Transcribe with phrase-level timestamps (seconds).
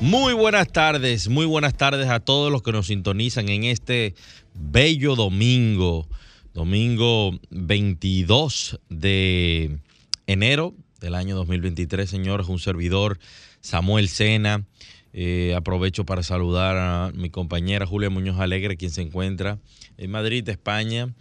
[0.00, 4.14] Muy buenas tardes, muy buenas tardes a todos los que nos sintonizan en este
[4.54, 6.08] bello domingo,
[6.54, 9.78] domingo 22 de
[10.26, 13.18] enero del año 2023, señores, un servidor,
[13.60, 14.64] Samuel Sena.
[15.12, 19.58] Eh, aprovecho para saludar a mi compañera Julia Muñoz Alegre, quien se encuentra
[19.98, 21.14] en Madrid, España,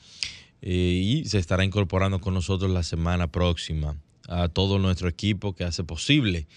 [0.62, 3.98] eh, y se estará incorporando con nosotros la semana próxima.
[4.30, 6.48] A todo nuestro equipo que hace posible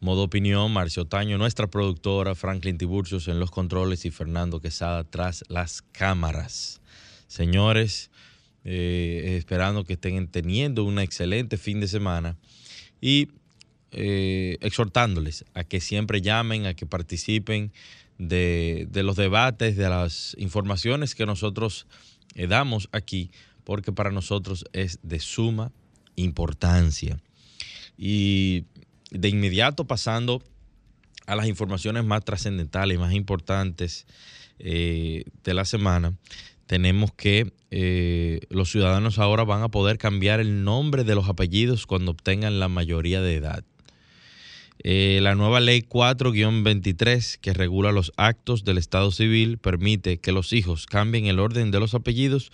[0.00, 5.44] Modo Opinión, Marcio Taño, nuestra productora, Franklin Tiburcios en los controles y Fernando Quesada tras
[5.48, 6.80] las cámaras.
[7.26, 8.10] Señores,
[8.64, 12.36] eh, esperando que estén teniendo un excelente fin de semana
[13.00, 13.28] y
[13.90, 17.72] eh, exhortándoles a que siempre llamen, a que participen
[18.18, 21.86] de, los debates, de las informaciones que nosotros
[22.34, 23.30] eh, damos aquí,
[23.64, 25.72] porque para nosotros es de suma
[26.16, 27.20] importancia.
[27.96, 28.64] Y
[29.10, 30.42] de inmediato pasando
[31.26, 34.06] a las informaciones más trascendentales, más importantes
[34.58, 36.14] eh, de la semana,
[36.66, 37.52] tenemos que
[38.50, 42.68] los ciudadanos ahora van a poder cambiar el nombre de los apellidos cuando obtengan la
[42.68, 43.64] mayoría de edad.
[44.84, 50.52] Eh, la nueva ley 4-23 que regula los actos del Estado civil permite que los
[50.52, 52.52] hijos cambien el orden de los apellidos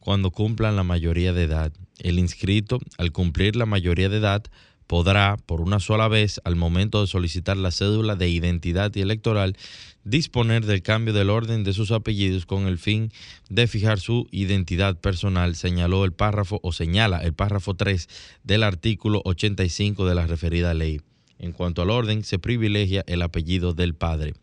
[0.00, 1.72] cuando cumplan la mayoría de edad.
[1.98, 4.44] El inscrito, al cumplir la mayoría de edad,
[4.86, 9.56] podrá, por una sola vez, al momento de solicitar la cédula de identidad y electoral,
[10.04, 13.12] disponer del cambio del orden de sus apellidos con el fin
[13.48, 18.08] de fijar su identidad personal, señaló el párrafo o señala el párrafo 3
[18.44, 21.00] del artículo 85 de la referida ley.
[21.38, 24.34] En cuanto al orden, se privilegia el apellido del padre.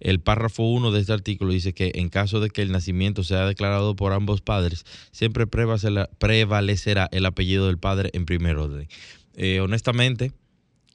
[0.00, 3.46] El párrafo 1 de este artículo dice que en caso de que el nacimiento sea
[3.46, 8.88] declarado por ambos padres, siempre prevalecerá el apellido del padre en primer orden.
[9.36, 10.32] Eh, honestamente,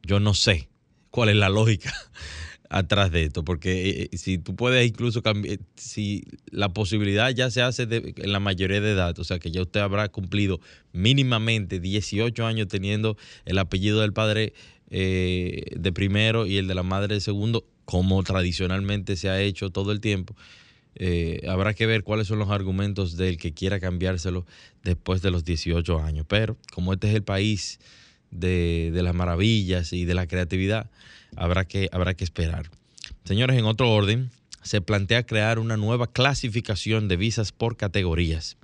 [0.04, 0.70] yo no sé
[1.10, 1.94] cuál es la lógica
[2.70, 7.52] atrás de esto, porque eh, eh, si tú puedes incluso cambiar, si la posibilidad ya
[7.52, 10.62] se hace en la mayoría de edad, o sea que ya usted habrá cumplido
[10.94, 14.54] mínimamente 18 años teniendo el apellido del padre
[14.90, 19.92] de primero y el de la madre de segundo, como tradicionalmente se ha hecho todo
[19.92, 20.36] el tiempo.
[21.48, 24.48] Habrá que ver cuáles son los argumentos del que quiera cambiárselo
[24.84, 26.26] después de los 18 años.
[26.28, 27.80] Pero como este es el país
[28.32, 30.90] de, las maravillas y de la creatividad,
[31.36, 32.70] habrá que, habrá que esperar.
[33.24, 34.32] Señores, en otro orden,
[34.62, 38.58] se plantea crear una nueva clasificación de visas por categorías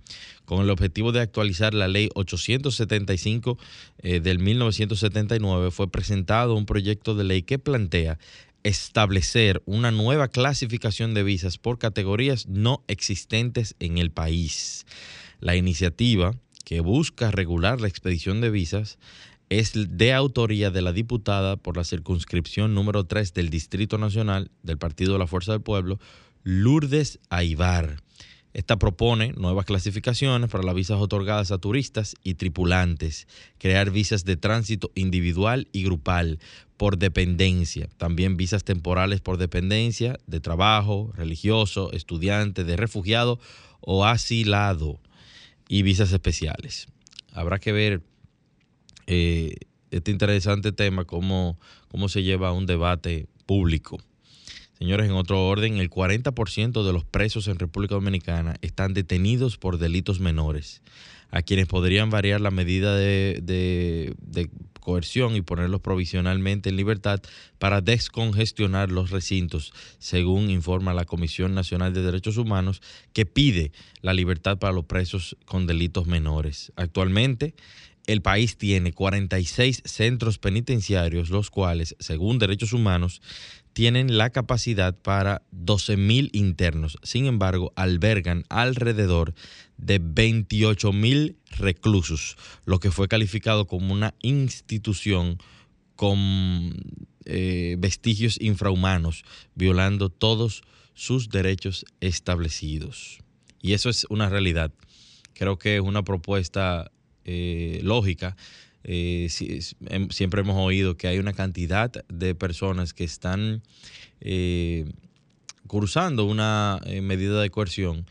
[0.46, 3.58] con el objetivo de actualizar la ley 875
[4.00, 8.18] eh, del 1979, fue presentado un proyecto de ley que plantea
[8.64, 14.86] establecer una nueva clasificación de visas por categorías no existentes en el país.
[15.40, 16.34] La iniciativa,
[16.64, 18.98] que busca regular la expedición de visas,
[19.50, 24.78] es de autoría de la diputada por la circunscripción número 3 del Distrito Nacional del
[24.78, 26.00] Partido de la Fuerza del Pueblo,
[26.44, 27.98] Lourdes Aibar.
[28.54, 34.38] Esta propone nuevas clasificaciones para las visas otorgadas a turistas y tripulantes, crear visas de
[34.38, 36.40] tránsito individual y grupal
[36.78, 43.40] por dependencia, también visas temporales por dependencia de trabajo, religioso, estudiante, de refugiado
[43.82, 45.02] o asilado
[45.68, 46.88] y visas especiales.
[47.34, 48.02] Habrá que ver
[49.08, 49.56] eh,
[49.92, 54.00] este interesante tema, cómo, cómo se lleva un debate público.
[54.78, 59.78] Señores, en otro orden, el 40% de los presos en República Dominicana están detenidos por
[59.78, 60.82] delitos menores,
[61.32, 64.14] a quienes podrían variar la medida de,
[64.82, 67.22] coerción y ponerlos provisionalmente en libertad
[67.58, 72.82] para descongestionar los recintos, según informa la Comisión Nacional de Derechos Humanos,
[73.14, 76.72] que pide la libertad para los presos con delitos menores.
[76.76, 77.56] Actualmente,
[78.08, 83.22] el país tiene 46 centros penitenciarios, los cuales, según Derechos Humanos,
[83.74, 86.98] tienen la capacidad para 12.000 internos.
[87.04, 89.34] Sin embargo, albergan alrededor
[89.78, 95.40] de 28.000 reclusos, lo que fue calificado como una institución
[95.96, 96.74] con
[97.26, 99.26] eh, vestigios infrahumanos,
[99.56, 100.64] violando todos
[100.94, 103.20] sus derechos establecidos.
[103.62, 104.72] Y eso es una realidad.
[105.34, 106.92] Creo que es una propuesta
[107.26, 108.36] eh, lógica
[108.88, 109.30] eh,
[109.88, 113.64] em, siempre hemos oído que hay una cantidad de personas que están
[114.22, 114.86] eh,
[115.66, 118.06] cursando una eh, medida de coerción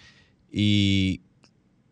[0.51, 1.21] y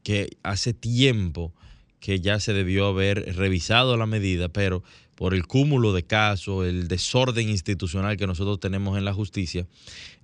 [0.03, 1.55] que hace tiempo
[2.01, 4.83] que ya se debió haber revisado la medida, pero
[5.15, 9.69] por el cúmulo de casos, el desorden institucional que nosotros tenemos en la justicia,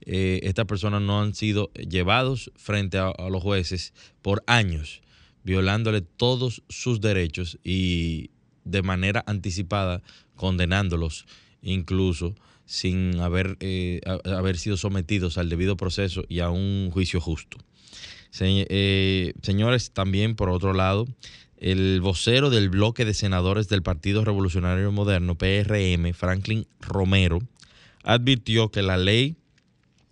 [0.00, 3.92] estas personas no han sido llevados frente a, los jueces
[4.22, 5.02] por años,
[5.48, 8.30] violándole todos sus derechos y
[8.64, 10.02] de manera anticipada,
[10.36, 11.24] condenándolos
[11.62, 12.34] incluso
[12.66, 17.56] sin haber, eh, haber sido sometidos al debido proceso y a un juicio justo.
[18.40, 21.06] Eh, señores, también por otro lado,
[21.56, 27.38] el vocero del bloque de senadores del Partido Revolucionario Moderno, PRM, Franklin Romero,
[28.04, 29.36] advirtió que la ley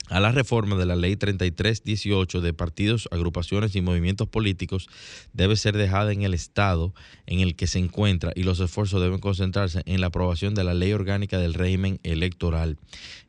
[0.09, 4.89] a la reforma de la ley 3318 de partidos, agrupaciones y movimientos políticos
[5.33, 6.95] debe ser dejada en el estado
[7.27, 10.75] en el que se encuentra y los esfuerzos deben concentrarse en la aprobación de la
[10.75, 12.79] ley orgánica del régimen electoral.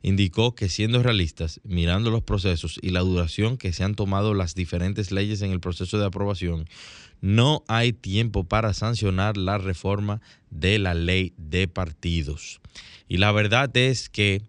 [0.02, 4.54] Indicó que siendo realistas, mirando los procesos y la duración que se han tomado las
[4.54, 6.66] diferentes leyes en el proceso de aprobación,
[7.20, 10.20] no hay tiempo para sancionar la reforma
[10.50, 12.60] de la ley de partidos.
[13.08, 14.42] Y la verdad es que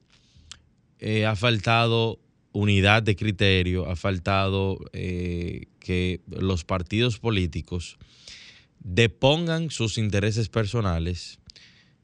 [0.99, 2.19] eh, ha faltado
[2.51, 7.97] unidad de criterio, ha faltado eh, que los partidos políticos
[8.79, 11.39] depongan sus intereses personales,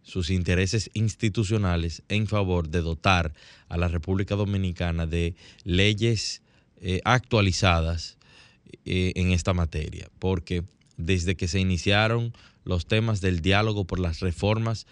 [0.01, 3.33] sus intereses institucionales en favor de dotar
[3.69, 6.41] a la República Dominicana de leyes
[6.81, 8.17] eh, actualizadas
[8.83, 10.63] en esta materia, porque
[10.97, 12.33] desde que se iniciaron
[12.65, 14.85] los temas del diálogo por las reformas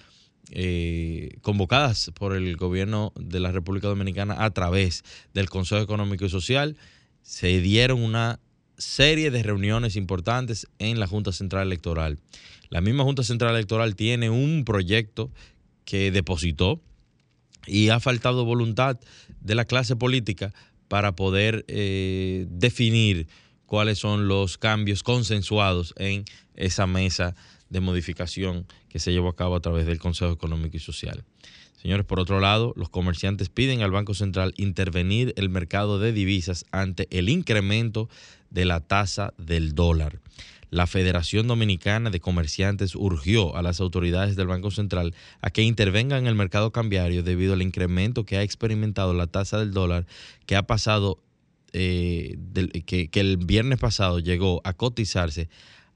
[0.51, 5.03] eh, convocadas por el gobierno de la República Dominicana a través
[5.33, 6.77] del Consejo Económico y Social,
[7.21, 8.39] se dieron una
[8.77, 12.19] serie de reuniones importantes en la Junta Central Electoral.
[12.69, 15.31] La misma Junta Central Electoral tiene un proyecto
[15.85, 16.81] que depositó
[17.65, 18.99] y ha faltado voluntad
[19.41, 20.53] de la clase política
[20.87, 23.27] para poder eh, definir
[23.65, 26.25] cuáles son los cambios consensuados en
[26.55, 27.35] esa mesa
[27.73, 31.25] de modificación que se llevó a cabo a través del Consejo Económico y Social.
[31.81, 36.65] Señores, por otro lado, los comerciantes piden al Banco Central intervenir el mercado de divisas
[36.71, 38.09] ante el incremento
[38.51, 40.19] de la tasa del dólar.
[40.69, 46.19] La Federación Dominicana de Comerciantes urgió a las autoridades del Banco Central a que intervengan
[46.19, 50.05] en el mercado cambiario debido al incremento que ha experimentado la tasa del dólar
[50.45, 51.19] que ha pasado,
[51.73, 52.37] eh,
[52.85, 55.49] que, que el viernes pasado llegó a cotizarse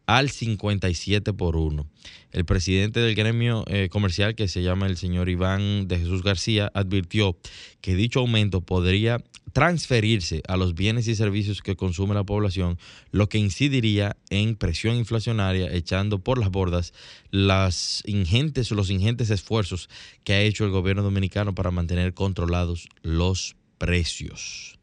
[0.07, 1.85] al 57 por 1.
[2.31, 6.71] El presidente del gremio eh, comercial, que se llama el señor Iván de Jesús García,
[6.73, 7.37] advirtió
[7.81, 9.23] que dicho aumento podría
[9.53, 12.77] transferirse a los bienes y servicios que consume la población,
[13.11, 16.93] lo que incidiría en presión inflacionaria, echando por las bordas
[17.31, 19.89] las ingentes, los ingentes esfuerzos
[20.23, 24.76] que ha hecho el gobierno dominicano para mantener controlados los precios.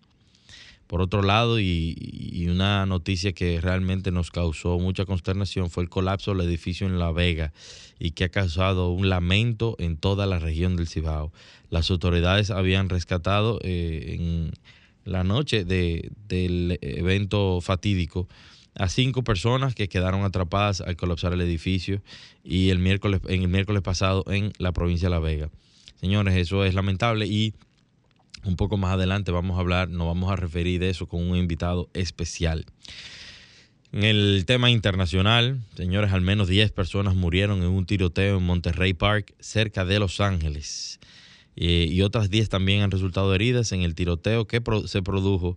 [0.95, 6.33] Por otro lado, y, una noticia que realmente nos causó mucha consternación fue el colapso
[6.33, 7.53] del edificio en La Vega
[7.99, 11.33] y que ha causado un lamento en toda la región del Cibao.
[11.69, 14.53] Las autoridades habían rescatado eh, en
[15.05, 18.29] la noche del evento fatídico
[18.77, 22.03] a cinco personas que quedaron atrapadas al colapsar el edificio
[22.45, 25.51] y el miércoles, en el miércoles pasado en la provincia de La Vega.
[25.97, 27.55] Señores, eso es lamentable y
[28.45, 31.37] un poco más adelante vamos a hablar, nos vamos a referir de eso con un
[31.37, 32.67] invitado especial.
[33.93, 38.93] En el tema internacional, señores, al menos 10 personas murieron en un tiroteo en Monterrey
[38.93, 40.99] Park, cerca de Los Ángeles.
[41.57, 45.57] Eh, y otras 10 también han resultado heridas en el tiroteo que se produjo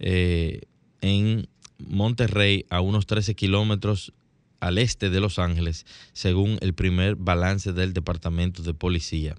[0.00, 0.62] eh,
[1.00, 4.12] en Monterrey, a unos 13 kilómetros
[4.58, 9.36] al este de Los Ángeles, según el primer balance del Departamento de Policía.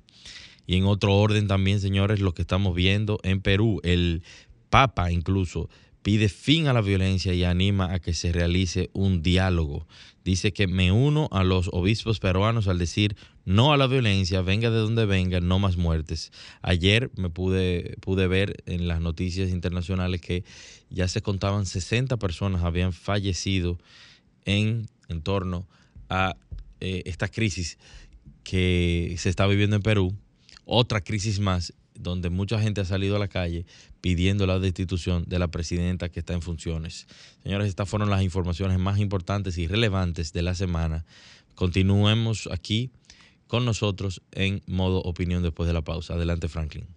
[0.68, 4.22] Y en otro orden también, señores, lo que estamos viendo en Perú, el
[4.70, 5.70] Papa incluso
[6.08, 9.88] pide fin a la violencia y anima a que se realice un diálogo.
[10.24, 14.70] Dice que me uno a los obispos peruanos al decir no a la violencia, venga
[14.70, 16.32] de donde venga, no más muertes.
[16.62, 20.44] Ayer me pude, pude ver en las noticias internacionales que
[20.90, 23.78] ya se contaban 60 personas habían fallecido
[24.46, 25.66] en, en torno
[26.10, 26.36] a
[26.80, 27.78] eh, esta crisis
[28.44, 30.16] que se está viviendo en Perú
[30.68, 33.66] otra crisis más donde mucha gente ha salido a la calle
[34.02, 37.08] pidiendo la destitución de la presidenta que está en funciones.
[37.42, 41.06] Señores, estas fueron las informaciones más importantes y relevantes de la semana.
[41.56, 42.92] Continuemos aquí
[43.48, 46.14] con nosotros en modo opinión después de la pausa.
[46.14, 46.97] Adelante, Franklin.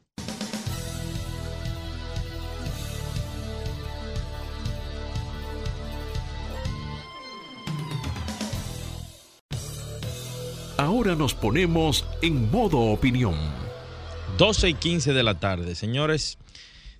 [10.80, 13.34] Ahora nos ponemos en modo opinión.
[14.38, 15.74] 12 y 15 de la tarde.
[15.74, 16.38] Señores,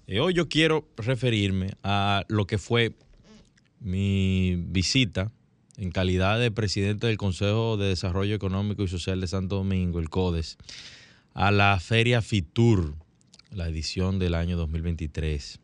[0.07, 2.93] eh, hoy yo quiero referirme a lo que fue
[3.81, 5.33] mi visita
[5.79, 10.11] en calidad de presidente del Consejo de Desarrollo Económico y Social de Santo Domingo, el
[10.11, 10.59] CODES,
[11.33, 12.95] a la Feria FITUR,
[13.51, 15.59] la edición del año 2023.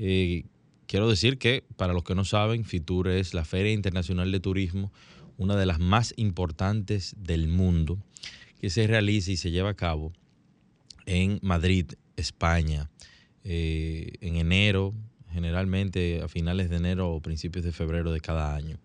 [0.00, 0.42] Eh,
[0.88, 4.90] quiero decir que, para los que no saben, FITUR es la Feria Internacional de Turismo,
[5.38, 7.98] una de las más importantes del mundo,
[8.60, 10.12] que se realiza y se lleva a cabo
[11.06, 12.90] en Madrid, España,
[13.44, 14.94] eh, en enero,
[15.32, 18.78] generalmente a finales de enero o principios de febrero de cada año.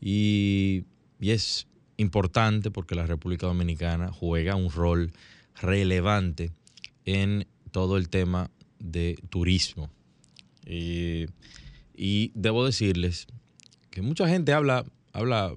[0.00, 0.84] Y,
[1.18, 5.12] y es importante porque la República Dominicana juega un rol
[5.60, 6.52] relevante
[7.04, 9.90] en todo el tema de turismo.
[10.66, 11.26] Y,
[11.94, 13.26] y debo decirles
[13.90, 15.52] que mucha gente habla, habla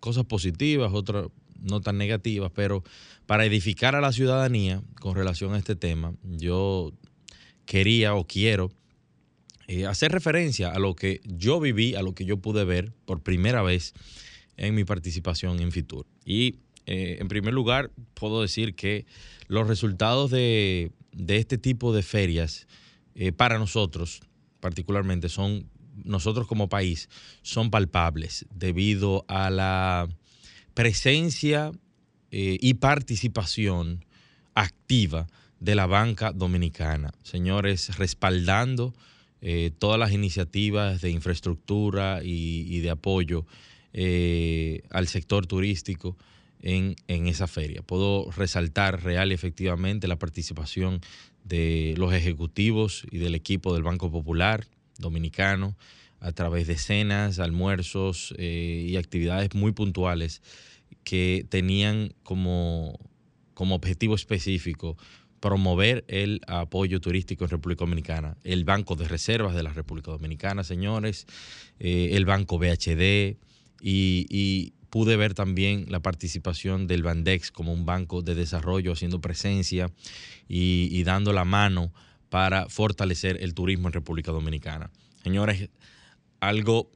[0.00, 1.28] cosas positivas, otras
[1.60, 2.82] no tan negativas, pero
[3.26, 6.92] para edificar a la ciudadanía con relación a este tema, yo
[7.66, 8.70] quería o quiero
[9.68, 13.22] eh, hacer referencia a lo que yo viví, a lo que yo pude ver por
[13.22, 13.94] primera vez
[14.56, 16.06] en mi participación en Fitur.
[16.24, 19.06] Y eh, en primer lugar, puedo decir que
[19.46, 20.90] los resultados de,
[21.28, 22.66] este tipo de ferias
[23.14, 24.22] eh, para nosotros,
[24.58, 25.70] particularmente, son,
[26.04, 27.08] nosotros como país,
[27.42, 30.08] son palpables debido a la
[30.74, 31.72] presencia
[32.30, 34.04] eh, y participación
[34.54, 35.26] activa
[35.58, 37.12] de la banca dominicana.
[37.22, 38.94] Señores, respaldando
[39.42, 43.46] eh, todas las iniciativas de infraestructura y, de apoyo
[43.92, 46.16] eh, al sector turístico
[46.62, 47.82] en, en, esa feria.
[47.82, 51.00] Puedo resaltar real y efectivamente la participación
[51.44, 54.66] de los ejecutivos y del equipo del Banco Popular
[55.00, 55.76] Dominicano
[56.20, 60.42] a través de cenas, almuerzos y actividades muy puntuales
[61.02, 62.98] que tenían como,
[63.54, 64.96] como objetivo específico
[65.40, 68.36] promover el apoyo turístico en República Dominicana.
[68.44, 71.26] El Banco de Reservas de la República Dominicana, señores,
[71.78, 73.36] eh, el Banco BHD
[73.82, 79.92] y, pude ver también la participación del Bandex como un banco de desarrollo haciendo presencia
[80.48, 81.92] y, y dando la mano
[82.30, 84.90] para fortalecer el turismo en República Dominicana.
[85.22, 85.68] Señores,
[86.40, 86.90] algo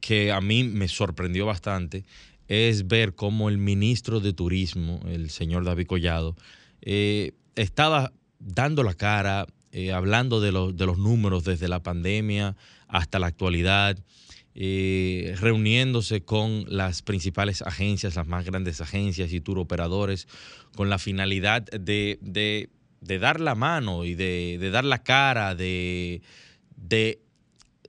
[0.00, 2.04] que a mí me sorprendió bastante
[2.46, 6.36] es ver cómo el ministro de Turismo, el señor David Collado,
[6.82, 12.56] eh, estaba dando la cara, eh, hablando de, de, los números desde la pandemia
[12.86, 13.98] hasta la actualidad,
[14.54, 20.28] eh, reuniéndose con las principales agencias, las más grandes agencias y tour operadores,
[20.74, 22.70] con la finalidad de, de,
[23.06, 26.22] de dar la mano y de, de dar la cara, de,
[26.76, 27.20] de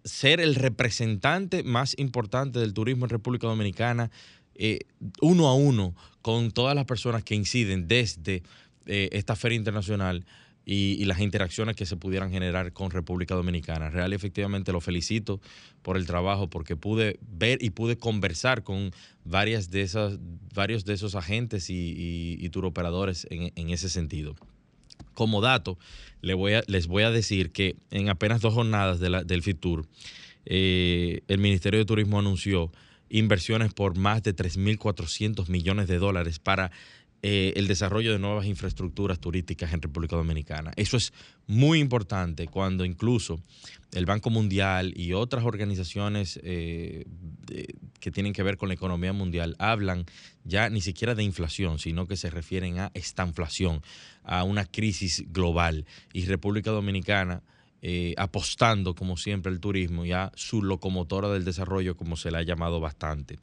[0.03, 4.09] ser el representante más importante del turismo en República Dominicana
[4.59, 4.79] eh,
[5.21, 8.41] uno a uno con todas las personas que inciden desde
[8.87, 10.25] eh, esta feria internacional
[10.65, 13.89] y, las interacciones que se pudieran generar con República Dominicana.
[13.89, 15.39] Real y efectivamente lo felicito
[15.81, 18.91] por el trabajo porque pude ver y pude conversar con
[19.23, 20.19] varias de esas,
[20.53, 24.35] varios de esos agentes y, y, turoperadores en, ese sentido.
[25.17, 25.79] Como dato,
[26.21, 26.53] les voy
[27.01, 29.87] a, decir que en apenas dos jornadas del FITUR,
[30.45, 32.71] eh, el Ministerio de Turismo anunció
[33.09, 36.69] inversiones por más de 3.400 millones de dólares para
[37.23, 40.71] eh, el desarrollo de nuevas infraestructuras turísticas en República Dominicana.
[40.75, 41.13] Eso es
[41.47, 43.41] muy importante cuando incluso
[43.93, 47.05] el Banco Mundial y otras organizaciones eh,
[47.99, 50.05] que tienen que ver con la economía mundial hablan
[50.43, 53.81] ya ni siquiera de inflación, sino que se refieren a estanflación,
[54.23, 55.85] a una crisis global.
[56.13, 57.41] Y República Dominicana
[57.81, 62.39] eh, apostando, como siempre, el turismo y a su locomotora del desarrollo, como se le
[62.39, 63.37] ha llamado bastante.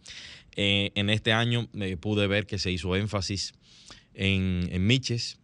[0.56, 3.54] Eh, en este año eh, pude ver que se hizo énfasis
[4.12, 5.38] en, en Miches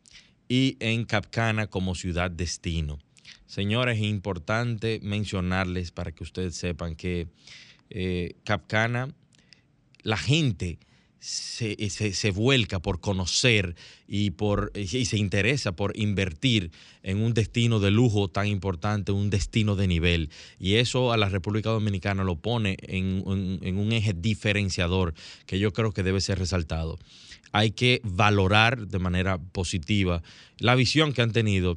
[0.48, 2.98] y en Capcana como ciudad destino.
[3.46, 7.28] Señores, es importante mencionarles para que ustedes sepan que
[8.44, 9.12] Capcana,
[10.02, 10.78] la gente
[11.20, 13.76] se, se, vuelca por conocer
[14.08, 16.70] y, por, y se interesa por invertir
[17.02, 20.30] en un destino de lujo tan importante, un destino de nivel.
[20.58, 25.14] Y eso a la República Dominicana lo pone en, un eje diferenciador
[25.46, 26.98] que yo creo que debe ser resaltado.
[27.52, 30.22] Hay que valorar de manera positiva
[30.58, 31.76] la visión que han tenido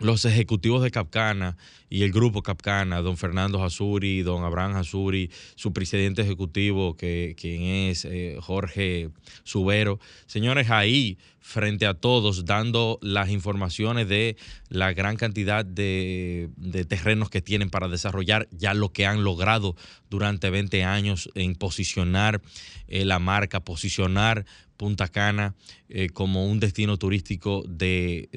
[0.00, 1.56] los ejecutivos de Capcana
[1.90, 8.06] y el grupo Capcana, don Fernando Hasuri, don Abraham Hasuri, su presidente ejecutivo, quien es
[8.06, 9.10] eh, Jorge
[9.44, 10.00] Subero.
[10.26, 14.36] Señores, ahí, frente a todos, dando las informaciones de
[14.68, 16.48] la gran cantidad de,
[16.88, 19.76] terrenos que tienen para desarrollar ya lo que han logrado
[20.08, 22.40] durante 20 años en posicionar
[22.88, 24.46] eh, la marca, posicionar
[24.78, 25.54] Punta Cana
[25.90, 28.30] eh, como un destino turístico de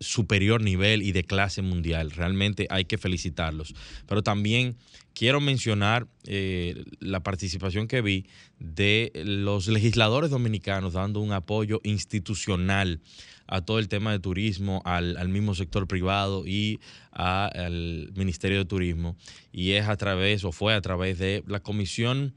[0.00, 2.10] superior nivel y de clase mundial.
[2.10, 3.74] Realmente hay que felicitarlos.
[4.06, 4.76] Pero también
[5.14, 8.26] quiero mencionar eh, la participación que vi
[8.58, 13.00] de los legisladores dominicanos dando un apoyo institucional
[13.48, 19.16] a todo el tema de turismo, al, mismo sector privado y al Ministerio de Turismo.
[19.52, 22.34] Y es a través, o fue a través de la comisión.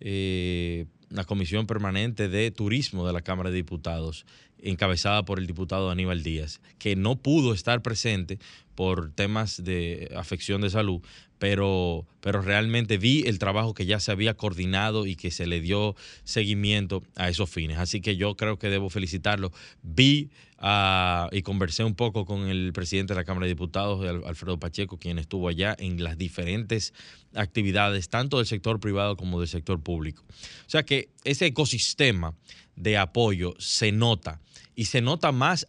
[0.00, 4.24] Eh, la Comisión Permanente de Turismo de la Cámara de Diputados,
[4.62, 8.38] encabezada por el diputado Aníbal Díaz, que no pudo estar presente
[8.74, 11.02] por temas de afección de salud,
[11.38, 15.60] pero, pero realmente vi el trabajo que ya se había coordinado y que se le
[15.60, 17.78] dio seguimiento a esos fines.
[17.78, 19.50] Así que yo creo que debo felicitarlo.
[19.82, 24.58] Vi ah, y conversé un poco con el presidente de la Cámara de Diputados, Alfredo
[24.58, 26.94] Pacheco, quien estuvo allá en las diferentes
[27.34, 30.22] actividades, tanto del sector privado como del sector público.
[30.66, 32.34] O sea que ese ecosistema
[32.76, 34.40] de apoyo se nota
[34.74, 35.68] y se nota más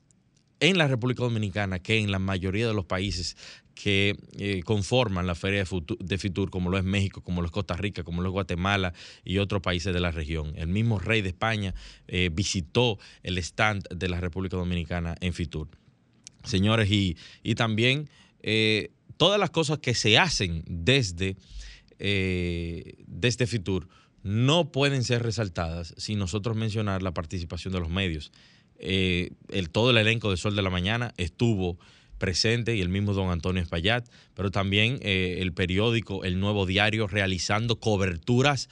[0.60, 3.36] en la República Dominicana que en la mayoría de los países
[3.76, 5.66] que eh, conforman la Feria
[6.00, 8.94] de, Fitur, como lo es México, como lo es Costa Rica, como lo es Guatemala
[9.26, 10.54] y otros países de la región.
[10.56, 11.74] El mismo rey de España
[12.08, 15.70] eh, visitó el stand de la República Dominicana en Fitur.
[16.44, 17.16] Señores, y,
[17.56, 18.10] también
[18.42, 21.36] eh, todas las cosas que se hacen desde,
[22.00, 23.88] desde Fitur
[24.24, 28.32] no pueden ser resaltadas sin nosotros mencionar la participación de los medios.
[28.80, 31.78] Eh, el, todo el elenco de Sol de la Mañana estuvo
[32.18, 37.08] presente y el mismo don Antonio Espaillat, pero también eh, el periódico El Nuevo Diario
[37.08, 38.70] realizando coberturas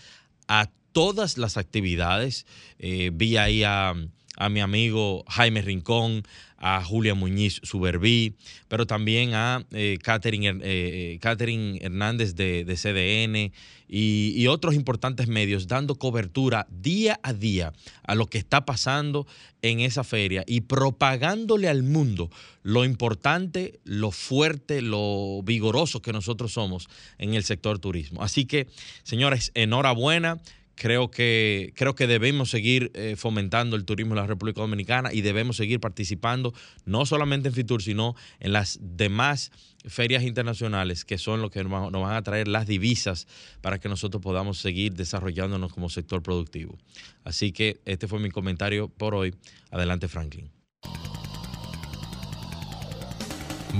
[0.47, 2.45] a todas las actividades.
[2.79, 3.93] Eh, vi ahí a,
[4.41, 6.23] a mi amigo Jaime Rincón,
[6.57, 8.35] a Julia Muñiz Suberví,
[8.67, 13.51] pero también a eh, Catherine, eh, eh, Hernández de, CDN
[13.87, 19.27] y, otros importantes medios dando cobertura día a día a lo que está pasando
[19.61, 22.29] en esa feria y propagándole al mundo
[22.63, 28.23] lo importante, lo fuerte, lo vigoroso que nosotros somos en el sector turismo.
[28.23, 28.67] Así que,
[29.03, 30.39] señores, enhorabuena
[30.81, 35.21] creo que, creo que debemos seguir eh, fomentando el turismo en la República Dominicana y
[35.21, 39.51] debemos seguir participando no solamente en Fitur, sino en las demás
[39.85, 43.27] ferias internacionales que son lo que nos van a traer las divisas
[43.61, 46.79] para que nosotros podamos seguir desarrollándonos como sector productivo.
[47.23, 49.35] Así que este fue mi comentario por hoy.
[49.69, 50.49] Adelante, Franklin.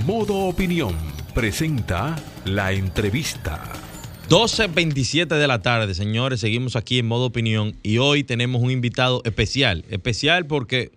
[0.06, 0.96] Modo Opinión
[1.34, 3.91] presenta la entrevista.
[4.32, 9.20] 12.27 de la tarde, señores, seguimos aquí en modo opinión y hoy tenemos un invitado
[9.26, 10.90] especial, especial porque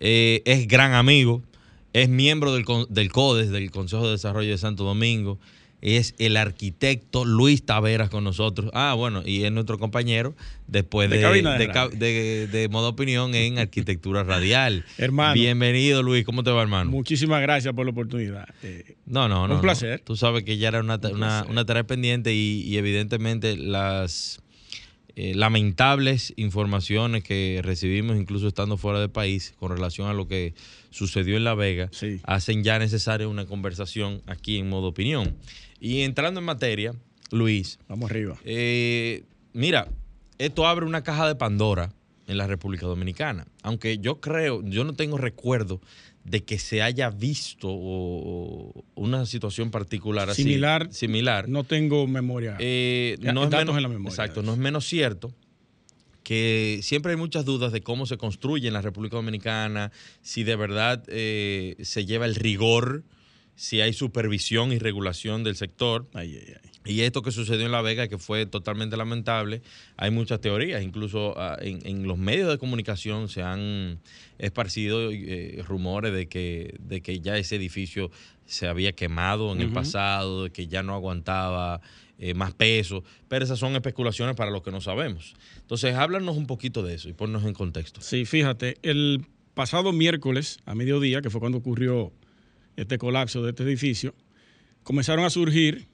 [0.00, 1.42] eh, es gran amigo,
[1.92, 5.38] es miembro del, del CODES, del Consejo de Desarrollo de Santo Domingo,
[5.82, 8.70] es el arquitecto Luis Taveras con nosotros.
[8.72, 10.34] Ah, bueno, y es nuestro compañero
[10.68, 14.84] después de, de, modo opinión en arquitectura radial.
[14.96, 15.34] hermano.
[15.34, 16.24] Bienvenido, Luis.
[16.24, 16.90] ¿Cómo te va, hermano?
[16.90, 18.48] Muchísimas gracias por la oportunidad.
[18.62, 19.56] Eh, no, no, no.
[19.56, 20.00] Un placer.
[20.00, 24.40] Tú sabes que ya era una, tarea pendiente y, evidentemente las
[25.16, 30.54] eh, lamentables informaciones que recibimos, incluso estando fuera del país, con relación a lo que
[30.90, 31.90] sucedió en La Vega,
[32.22, 35.34] hacen ya necesaria una conversación aquí en modo opinión.
[35.82, 36.94] Y entrando en materia,
[37.32, 37.80] Luis.
[37.88, 38.38] Vamos arriba.
[38.44, 39.88] Eh, mira,
[40.38, 41.92] esto abre una caja de Pandora
[42.28, 43.48] en la República Dominicana.
[43.64, 45.80] Aunque yo creo, yo no tengo recuerdo
[46.22, 47.68] de que se haya visto
[48.94, 50.44] una situación particular así.
[50.44, 50.86] Similar.
[50.92, 51.48] Similar.
[51.48, 52.56] No tengo memoria.
[52.60, 54.10] Eh, no es menos, en la memoria.
[54.10, 55.34] Exacto, no es menos cierto
[56.22, 59.90] que siempre hay muchas dudas de cómo se construye en la República Dominicana,
[60.20, 63.02] si de verdad eh, se lleva el rigor
[63.54, 66.06] si hay supervisión y regulación del sector.
[66.84, 69.62] Y esto que sucedió en La Vega, que fue totalmente lamentable,
[69.96, 74.00] hay muchas teorías, incluso ah, en, los medios de comunicación se han
[74.38, 78.10] esparcido eh, rumores de que, de que ya ese edificio
[78.46, 81.80] se había quemado en el pasado, de que ya no aguantaba
[82.18, 85.34] eh, más peso, pero esas son especulaciones para los que no sabemos.
[85.60, 88.00] Entonces, háblanos un poquito de eso y ponnos en contexto.
[88.00, 92.12] Sí, fíjate, el pasado miércoles a mediodía, que fue cuando ocurrió
[92.76, 94.14] este colapso de este edificio,
[94.82, 95.86] comenzaron a surgir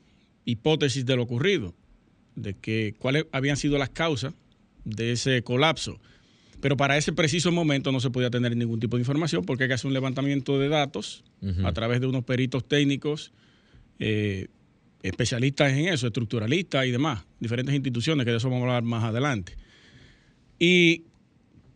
[0.44, 1.74] hipótesis de lo ocurrido,
[2.34, 4.34] de que cuáles habían sido las causas
[4.84, 6.00] de ese colapso.
[6.60, 9.68] Pero para ese preciso momento no se podía tener ningún tipo de información porque hay
[9.68, 11.22] que hacer un levantamiento de datos
[11.64, 13.32] a través de unos peritos técnicos,
[14.00, 14.48] eh,
[15.02, 19.04] especialistas en eso, estructuralistas y demás, diferentes instituciones, que de eso vamos a hablar más
[19.04, 19.56] adelante.
[20.58, 21.04] Y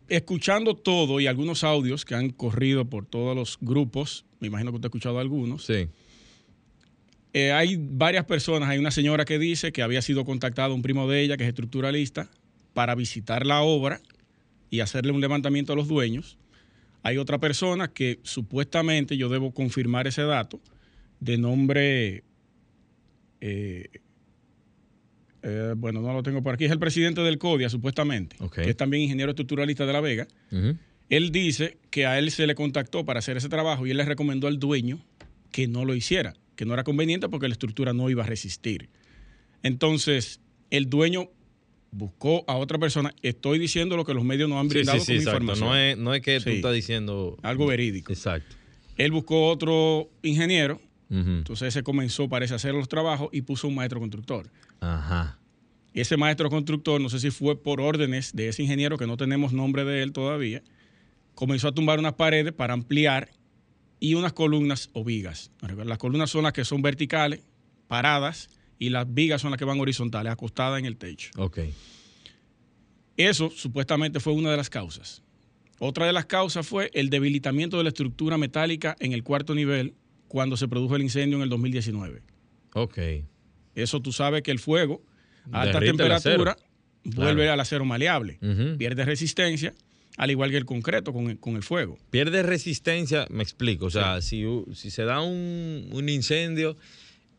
[0.09, 4.75] escuchando todo y algunos audios que han corrido por todos los grupos, me imagino que
[4.75, 5.65] usted ha escuchado algunos.
[5.65, 5.87] Sí.
[7.33, 11.09] Eh, hay varias personas, hay una señora que dice que había sido contactado un primo
[11.09, 12.29] de ella, que es estructuralista,
[12.73, 14.01] para visitar la obra
[14.69, 16.37] y hacerle un levantamiento a los dueños.
[17.01, 20.59] Hay otra persona que supuestamente, yo debo confirmar ese dato,
[21.19, 22.23] de nombre,
[23.41, 23.89] eh,
[25.43, 28.77] eh, bueno, no lo tengo por aquí, es el presidente del CODIA, supuestamente, que es
[28.77, 30.27] también ingeniero estructuralista de La Vega.
[31.09, 34.05] Él dice que a él se le contactó para hacer ese trabajo y él le
[34.05, 34.99] recomendó al dueño
[35.51, 38.89] que no lo hiciera, que no era conveniente porque la estructura no iba a resistir.
[39.61, 40.39] Entonces,
[40.71, 41.29] el dueño
[41.91, 43.13] buscó a otra persona.
[43.21, 45.69] Estoy diciendo lo que los medios nos han brindado sí, sí, como información.
[45.69, 48.11] No es, no es que tú estás diciendo Algo verídico.
[48.11, 48.55] Exacto.
[48.97, 50.79] Él buscó otro ingeniero,
[51.09, 54.49] entonces ese comenzó, parece, a hacer los trabajos y puso un maestro constructor.
[54.83, 55.39] Ajá.
[55.93, 59.53] Ese maestro constructor, no sé si fue por órdenes de ese ingeniero, que no tenemos
[59.53, 60.63] nombre de él todavía,
[61.35, 63.29] comenzó a tumbar unas paredes para ampliar
[63.99, 65.51] y unas columnas o vigas.
[65.85, 67.41] Las columnas son las que son verticales,
[67.87, 71.29] paradas, y las vigas son las que van horizontales, acostadas en el techo.
[71.37, 71.59] Ok.
[73.15, 75.23] Eso supuestamente fue una de las causas.
[75.79, 79.93] Otra de las causas fue el debilitamiento de la estructura metálica en el cuarto nivel
[80.27, 82.23] cuando se produjo el incendio en el 2019.
[82.73, 82.97] Ok.
[83.75, 85.01] Eso tú sabes que el fuego
[85.51, 86.55] a alta temperatura
[87.03, 87.53] vuelve Claro.
[87.53, 88.39] al acero maleable,
[88.77, 89.73] pierde resistencia,
[90.17, 91.97] al igual que el concreto con el, con el fuego.
[92.11, 93.87] Pierde resistencia, me explico.
[93.87, 96.77] O sea, si, si se da un, un incendio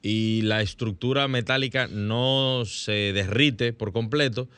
[0.02, 4.50] y la estructura metálica no se derrite por completo,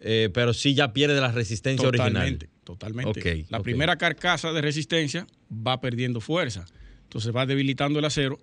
[0.00, 2.50] eh, pero sí ya pierde la resistencia Totalmente, original.
[2.64, 3.20] totalmente.
[3.40, 6.66] Ok, la primera carcasa de resistencia va perdiendo fuerza,
[7.04, 8.38] entonces va debilitando el acero,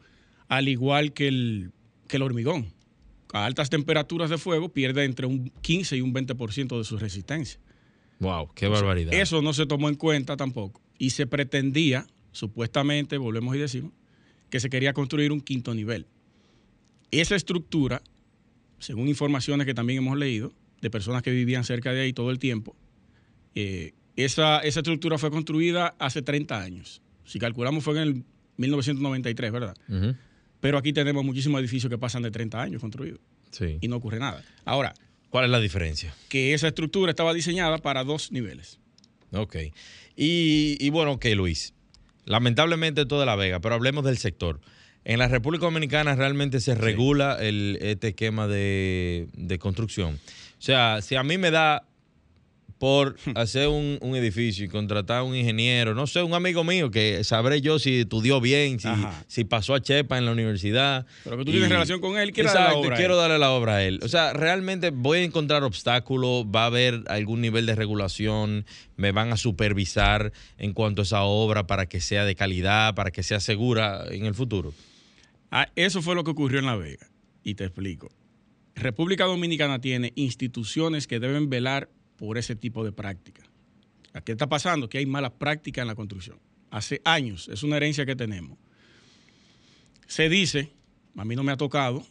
[0.47, 1.71] al igual que el,
[2.11, 2.67] que el hormigón.
[3.33, 7.59] A altas temperaturas de fuego pierde entre un 15 y un 20% de su resistencia.
[8.19, 9.13] Wow, qué barbaridad.
[9.13, 10.81] Eso no se tomó en cuenta tampoco.
[10.99, 13.93] Y se pretendía, supuestamente, volvemos y decimos,
[14.49, 16.05] que se quería construir un quinto nivel.
[17.09, 18.03] Esa estructura,
[18.79, 22.39] según informaciones que también hemos leído, de personas que vivían cerca de ahí todo el
[22.39, 22.75] tiempo,
[23.55, 27.01] eh, esa, esa estructura fue construida hace 30 años.
[27.23, 28.25] Si calculamos fue en el
[28.57, 29.75] 1993, ¿verdad?
[29.87, 30.15] Ujú.
[30.61, 33.19] Pero aquí tenemos muchísimos edificios que pasan de 30 años construidos
[33.51, 33.77] Sí.
[33.81, 34.41] y no ocurre nada.
[34.63, 34.93] Ahora,
[35.29, 36.13] ¿Cuál es la diferencia?
[36.29, 38.79] que esa estructura estaba diseñada para dos niveles.
[39.33, 39.55] Ok.
[40.15, 41.73] Y, y bueno, ok, Luis.
[42.25, 44.61] Lamentablemente todo de La Vega, pero hablemos del sector.
[45.03, 50.19] En la República Dominicana realmente se regula el, este esquema de, de construcción.
[50.59, 51.87] O sea, si a mí me da
[52.81, 56.89] por hacer un, un edificio y contratar a un ingeniero, no sé, un amigo mío
[56.89, 58.87] que sabré yo si estudió bien, si,
[59.27, 61.05] si pasó a Chepa en la universidad.
[61.23, 63.75] Pero que tú tienes relación con él, quieres darle la obra quiero darle la obra
[63.75, 63.99] a él.
[64.01, 68.65] O sea, realmente voy a encontrar obstáculos, va a haber algún nivel de regulación,
[68.97, 73.11] me van a supervisar en cuanto a esa obra para que sea de calidad, para
[73.11, 74.73] que sea segura en el futuro.
[75.51, 77.05] Ah, eso fue lo que ocurrió en La Vega.
[77.43, 78.09] Y te explico.
[78.73, 81.89] República Dominicana tiene instituciones que deben velar
[82.21, 83.47] por ese tipo de prácticas.
[84.23, 84.87] ¿Qué está pasando?
[84.87, 86.37] Que hay malas prácticas en la construcción.
[86.69, 88.59] Hace años, es una herencia que tenemos.
[90.05, 90.71] Se dice,
[91.17, 92.05] a mí no me ha tocado,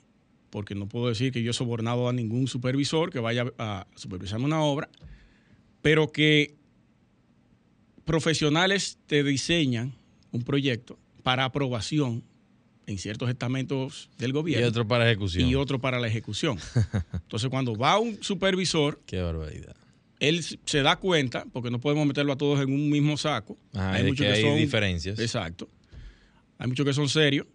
[0.50, 4.46] porque no puedo decir que yo he sobornado a ningún supervisor que vaya a supervisarme
[4.46, 4.88] una obra,
[5.80, 6.56] pero que
[8.04, 9.94] profesionales te diseñan
[10.32, 12.24] un proyecto para aprobación
[12.88, 15.48] en ciertos estamentos del Y gobierno otro para ejecución.
[15.48, 16.58] y otro para la ejecución.
[17.12, 19.76] Entonces, cuando va un supervisor, Qué barbaridad.
[20.20, 23.58] Él se da cuenta, porque no podemos meterlo a todos en un mismo saco.
[23.74, 25.18] Ajá, de que hay diferencias.
[25.18, 25.68] Exacto.
[26.58, 27.46] Hay muchos que son serios.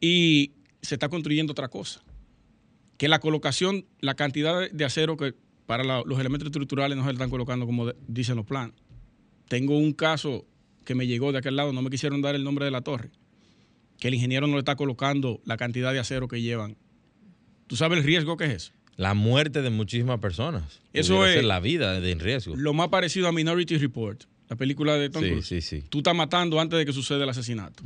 [0.00, 2.02] Y se está construyendo otra cosa.
[2.96, 5.34] Que la colocación, la cantidad de- de acero que
[5.66, 8.74] para la- los elementos estructurales no se le están colocando como de- dicen los planos.
[9.48, 10.46] Tengo un caso
[10.84, 13.10] que me llegó de aquel lado, no me quisieron dar el nombre de la torre,
[13.98, 16.76] que el ingeniero no le está colocando la cantidad de acero que llevan.
[17.66, 18.72] ¿Tú sabes el riesgo que es eso?
[18.96, 20.80] La muerte de muchísimas personas.
[20.92, 22.54] Eso es- la vida de en riesgo.
[22.56, 25.46] Lo más parecido a Minority Report, la película de Tom Sí, Cruise.
[25.46, 25.84] sí, sí.
[25.88, 27.82] Tú estás matando antes de que suceda el asesinato.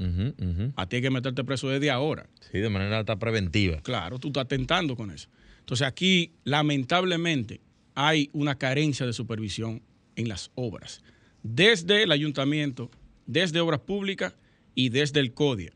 [0.76, 2.26] A ti hay que meterte preso desde ahora.
[2.50, 3.80] Sí, de manera hasta preventiva.
[3.82, 5.28] Claro, tú estás tentando con eso.
[5.60, 7.60] Entonces aquí, lamentablemente,
[7.94, 9.82] hay una carencia de supervisión
[10.16, 11.00] en las obras.
[11.42, 12.90] Desde el ayuntamiento,
[13.26, 14.34] desde obras públicas
[14.74, 15.72] y desde el CODIA.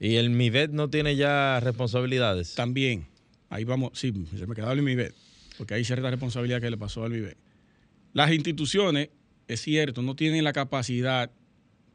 [0.00, 2.54] ¿Y el MIVET no tiene ya responsabilidades?
[2.54, 3.06] También,
[3.54, 5.14] ahí vamos, sí, se me quedaba el MIBET,
[5.56, 7.36] porque hay cierta responsabilidad que le pasó al MIBET.
[8.12, 9.10] Las instituciones,
[9.46, 11.30] es cierto, no tienen la capacidad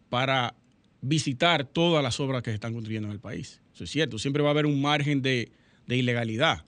[0.10, 0.56] para
[1.02, 3.62] visitar todas las obras que se están construyendo en el país.
[3.74, 4.20] Eso es cierto.
[4.20, 5.52] Siempre va a haber un margen de,
[5.86, 6.66] de ilegalidad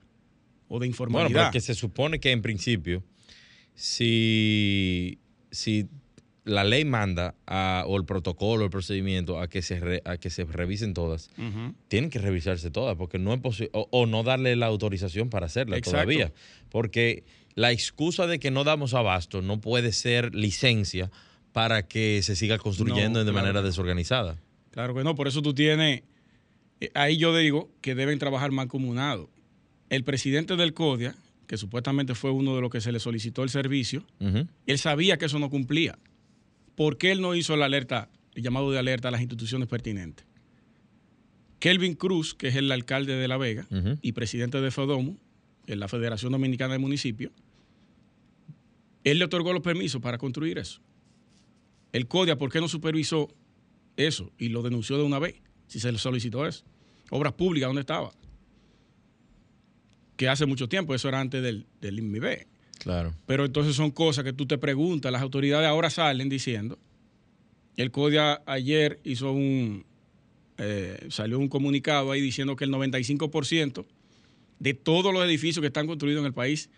[0.68, 1.30] o de informalidad.
[1.30, 3.02] Bueno, porque se supone que en principio,
[3.74, 5.20] si,
[5.52, 5.88] si
[6.44, 10.30] la ley manda a, o el protocolo, el procedimiento a que se re- a que
[10.30, 11.30] se revisen todas,
[11.88, 15.46] tienen que revisarse todas porque no es posible o, o no darle la autorización para
[15.46, 15.98] hacerla Exacto.
[15.98, 16.32] todavía,
[16.70, 17.24] porque
[17.54, 21.12] la excusa de que no damos abasto no puede ser licencia
[21.54, 24.38] para que se siga construyendo No, de claro manera desorganizada.
[24.72, 26.02] Claro que no, por eso tú tienes,
[26.80, 29.30] eh, ahí yo digo que deben trabajar mancomunado.
[29.90, 31.14] El presidente del CODIA,
[31.46, 34.06] que supuestamente fue uno de los que se le solicitó el servicio,
[34.66, 36.00] él sabía que eso no cumplía.
[36.82, 40.26] ¿Por qué él no hizo la alerta, el llamado de alerta a las instituciones pertinentes?
[41.60, 43.68] Kelvin Cruz, que es el alcalde de La Vega
[44.02, 45.20] y presidente de FEDOMU,
[45.68, 47.34] en la Federación Dominicana de Municipios,
[49.04, 50.82] él le otorgó los permisos para construir eso.
[51.92, 53.28] El CODIA, ¿por qué no supervisó
[53.96, 55.36] eso y lo denunció de una vez?
[55.68, 56.66] Si se le solicitó eso.
[57.12, 58.12] Obras públicas, ¿dónde estaba?
[60.18, 62.48] Que hace mucho tiempo, eso era antes del, del INMIBE.
[62.84, 63.14] Claro.
[63.28, 66.78] Pero entonces son cosas que tú te preguntas, las autoridades ahora salen diciendo.
[67.78, 69.86] El CODIA ayer hizo un,
[70.58, 73.86] eh, salió un comunicado ahí diciendo que el 95%
[74.60, 76.70] de todos los edificios que están construidos en el país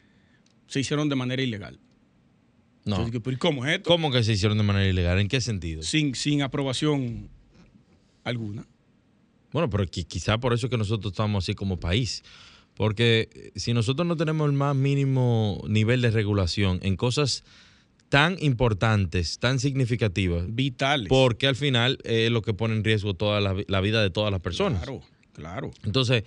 [0.68, 1.80] se hicieron de manera ilegal.
[2.86, 2.98] No.
[2.98, 3.90] Yo digo, ¿pero y cómo es esto?
[3.90, 5.20] ¿Cómo que se hicieron de manera ilegal?
[5.20, 5.84] ¿En qué sentido?
[5.84, 7.30] Sin, sin aprobación
[8.24, 8.66] alguna.
[9.52, 12.24] Bueno, pero qui- quizá por eso es que nosotros estamos así como país.
[12.76, 17.44] Porque eh, si nosotros no tenemos el más mínimo nivel de regulación en cosas
[18.10, 21.10] tan importantes, tan significativas, Vitales.
[21.10, 24.32] porque al final es lo que pone en riesgo toda la, la vida de todas
[24.32, 24.84] las personas.
[24.84, 25.02] Claro,
[25.34, 25.72] claro.
[25.84, 26.24] Entonces,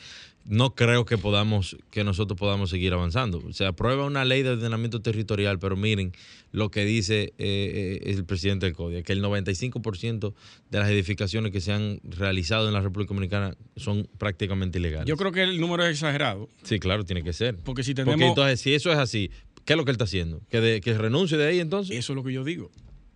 [0.49, 3.43] no creo que podamos, que nosotros podamos seguir avanzando.
[3.53, 6.13] Se aprueba una ley de ordenamiento territorial, pero miren
[6.53, 10.35] lo que dice eh, eh, el presidente del CODIA, que el 95%
[10.71, 15.07] de las edificaciones que se han realizado en la República Dominicana son prácticamente ilegales.
[15.09, 17.57] Yo creo que el número es exagerado, Sí, claro, tiene que ser.
[17.57, 18.29] porque si Porque tenemos...
[18.29, 19.31] entonces, si eso es así,
[19.65, 20.41] ¿qué es lo que él está haciendo?
[20.49, 21.97] ¿Que, de- que renuncie de ahí entonces?
[21.97, 22.71] Eso es lo que yo digo.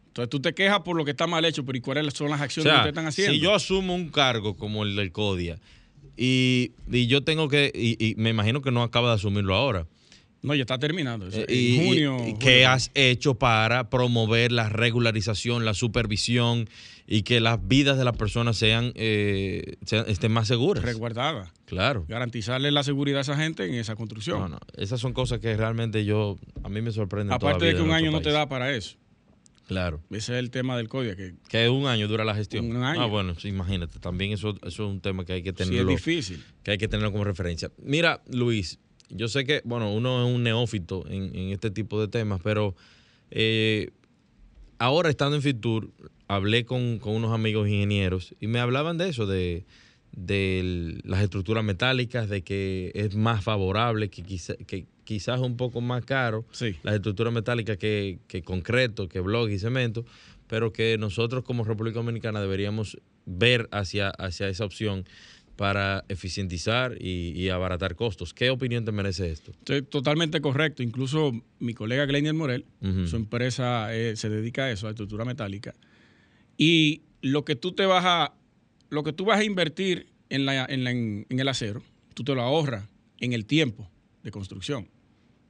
[0.08, 2.40] Entonces tú te quejas por lo que está mal hecho, pero ¿y cuáles son las
[2.40, 3.34] O acciones que ustedes están haciendo?
[3.34, 5.60] si yo asumo un cargo como el del CODIA
[6.22, 9.86] y, y yo tengo que, y, y me imagino que no acaba de asumirlo ahora,
[10.42, 11.26] No, ya está terminando.
[11.28, 11.38] eso.
[11.40, 12.18] Eh, en y, junio.
[12.18, 12.36] julio.
[12.38, 16.68] ¿Qué has hecho para promover la regularización, la supervisión
[17.06, 20.84] y que las vidas de las personas sean, eh, sean- estén más seguras?
[20.84, 21.52] resguardada.
[21.64, 22.04] Claro.
[22.08, 24.38] Garantizarle la seguridad a esa gente en esa construcción.
[24.40, 27.80] No, no, esas son cosas que realmente yo, a mí me sorprenden Aparte de que
[27.82, 28.96] un año no te da para eso.
[29.70, 30.00] Claro.
[30.10, 32.68] Ese es el tema del código, que Que un año dura la gestión.
[32.74, 33.00] Un año.
[33.02, 34.00] Ah, bueno, sí, imagínate.
[34.00, 36.42] También eso, eso es un tema que hay que sí es tenerlo, difícil.
[36.64, 37.70] que hay que tenerlo como referencia.
[37.80, 38.80] Mira, Luis,
[39.10, 42.74] yo sé que, bueno, uno es un neófito en, en este tipo de temas, pero
[43.30, 43.90] eh,
[44.78, 45.92] ahora estando en Fitur,
[46.26, 49.66] hablé con, con unos amigos ingenieros y me hablaban de eso, de,
[50.10, 55.80] de las estructuras metálicas, de que es más favorable, que, quizá- que quizás un poco
[55.80, 56.76] más caro Sí.
[56.84, 60.04] las estructuras metálicas que, que concreto, que bloque y cemento,
[60.46, 62.96] pero que nosotros como República Dominicana deberíamos
[63.26, 65.04] ver hacia, hacia esa opción
[65.56, 68.32] para eficientizar y, y abaratar costos.
[68.32, 69.50] ¿Qué opinión te merece esto?
[69.50, 70.84] Estoy totalmente correcto.
[70.84, 72.64] Incluso mi colega Gleinier Morel,
[73.06, 75.74] su empresa eh, se dedica a eso, a estructura metálica.
[76.56, 78.32] Y lo que tú te vas a,
[78.90, 81.82] lo que tú vas a invertir en, la, en, la- en- en el acero,
[82.14, 82.84] tú te lo ahorras
[83.18, 83.90] en el tiempo
[84.22, 84.88] de construcción.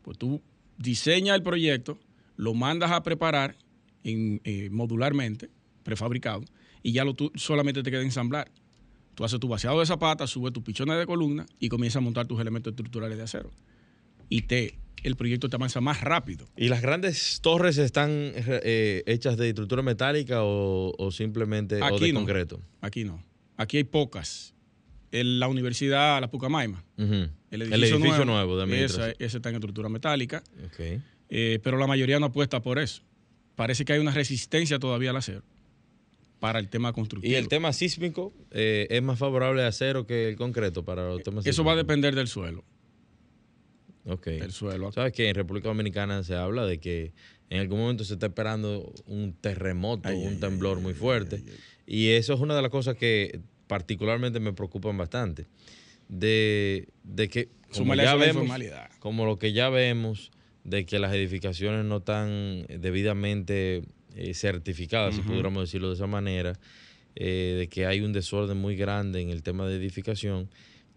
[0.02, 0.42] Pues tú
[0.78, 1.98] diseñas el proyecto,
[2.36, 3.56] lo mandas a preparar
[4.04, 5.50] en, eh, modularmente,
[5.82, 6.42] prefabricado,
[6.82, 8.50] y ya lo, tú solamente te queda ensamblar.
[9.14, 12.26] Tú haces tu vaciado de zapata, subes tus pichones de columna y comienzas a montar
[12.26, 13.50] tus elementos estructurales de acero.
[14.30, 16.46] Y te, el proyecto te avanza más rápido.
[16.56, 22.06] ¿Y las grandes torres están eh, hechas de estructura metálica o, o simplemente o Aquí
[22.06, 22.20] de no.
[22.20, 22.60] concreto?
[22.80, 23.22] Aquí no.
[23.56, 24.54] Aquí hay pocas.
[25.10, 27.28] La universidad, la Pucamaima, Ujú.
[27.50, 30.42] el edificio, nuevo, de esa, ese está en estructura metálica,
[31.28, 33.02] eh, pero la mayoría no apuesta por eso.
[33.56, 35.42] Parece que hay una resistencia todavía al acero
[36.40, 37.30] para el tema constructivo.
[37.32, 41.22] ¿Y el tema sísmico eh, es más favorable a acero que el concreto para los
[41.22, 42.64] temas eso va a depender del suelo.
[44.06, 44.26] Ok.
[44.26, 44.90] Del suelo.
[44.92, 47.12] ¿Sabes que en República Dominicana se habla de que
[47.50, 51.44] en algún momento se está esperando un terremoto, Ay, un ay, temblor ay, muy fuerte?
[51.86, 53.40] Y eso es una de las cosas que
[53.70, 55.46] particularmente me preocupan bastante.
[56.08, 58.50] De, de que, como ya vemos,
[58.98, 60.32] como lo que ya vemos,
[60.64, 63.84] de que las edificaciones no están debidamente
[64.16, 66.58] eh, certificadas, si pudiéramos decirlo de esa manera,
[67.14, 70.50] eh, de que hay un desorden muy grande en el tema de edificación,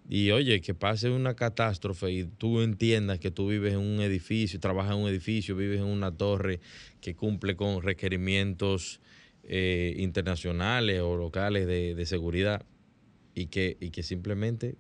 [0.10, 4.60] Y oye, que pase una catástrofe y tú entiendas que tú vives en un edificio,
[4.60, 6.60] trabajas en un edificio, vives en una torre
[7.02, 9.00] que cumple con requerimientos
[9.44, 12.66] eh, internacionales o locales de, de seguridad
[13.36, 14.76] y que, y que simplemente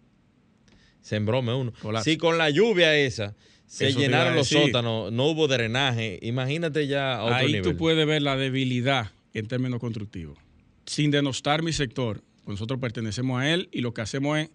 [1.02, 1.74] se embrome uno.
[1.82, 2.10] Colapso.
[2.10, 7.16] Si con la lluvia esa se Eso llenaron los sótanos, no hubo drenaje, imagínate ya
[7.16, 7.64] a otro Ahí nivel.
[7.64, 10.38] tú puedes ver la debilidad en términos constructivos.
[10.86, 14.52] Sin denostar mi sector, nosotros pertenecemos a él y lo que hacemos es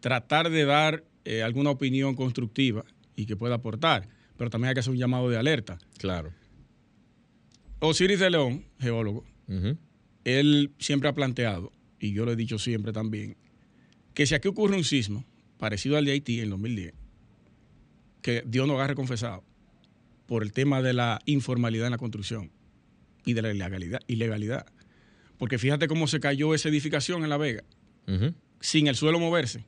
[0.00, 2.84] tratar de dar eh, alguna opinión constructiva
[3.16, 4.08] y que pueda aportar.
[4.36, 5.78] Pero también hay que hacer un llamado de alerta.
[5.98, 6.32] Claro.
[7.80, 9.24] Osiris de León, geólogo,
[10.24, 13.36] Él siempre ha planteado, y yo lo he dicho siempre también,
[14.14, 15.24] que si aquí ocurre un sismo
[15.58, 16.94] parecido al de Haití en 2010,
[18.22, 19.42] que Dios nos agarre confesado
[20.26, 22.50] por el tema de la informalidad en la construcción
[23.24, 24.00] y de la ilegalidad.
[24.06, 24.66] ilegalidad.
[25.38, 27.64] Porque fíjate cómo se cayó esa edificación en La Vega,
[28.60, 29.64] sin el suelo moverse.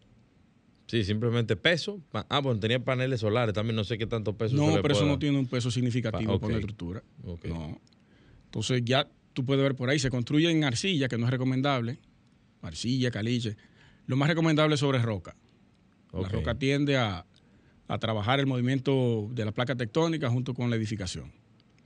[0.86, 2.02] Sí, simplemente peso.
[2.28, 4.50] Ah, bueno, tenía paneles solares también, no sé qué tanto peso.
[4.56, 6.42] se No, le pero eso no tiene un peso significativo Pa- ok.
[6.42, 7.02] con la estructura.
[7.44, 7.80] No.
[8.44, 11.98] Entonces ya tú puedes ver por ahí, se construye en arcilla, que no es recomendable.
[12.60, 13.56] Arcilla, caliche.
[14.06, 15.36] Lo más recomendable es sobre roca.
[16.12, 17.24] La roca tiende a,
[17.88, 21.32] a trabajar el movimiento de la placa tectónica junto con la edificación.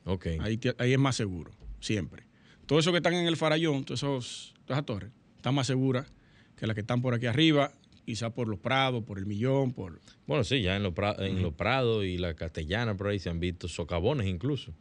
[0.05, 0.27] Ok.
[0.41, 2.25] Ahí, ahí es más seguro, siempre.
[2.67, 6.13] Todo eso que están en el farallón, todos esos, todas esas torres, están más seguras
[6.57, 7.71] que las que están por aquí arriba,
[8.05, 10.01] quizá por los prados, por el millón, por...
[10.27, 13.31] Bueno, sí, ya en los pra- en los Prados y la Castellana por ahí se
[13.31, 14.75] han visto socavones incluso.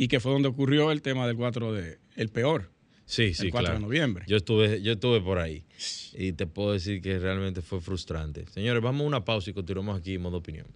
[0.00, 1.98] Y que fue donde ocurrió el tema del 4 de...
[2.16, 2.70] El peor,
[3.04, 3.78] Sí, sí, el 4 claro.
[3.80, 4.24] de noviembre.
[4.26, 5.64] Yo estuve, yo estuve por ahí
[6.14, 8.46] y te puedo decir que realmente fue frustrante.
[8.46, 10.66] Señores, vamos a una pausa y continuamos aquí en modo opinión.